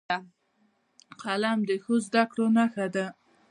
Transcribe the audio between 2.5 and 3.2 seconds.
نښه ده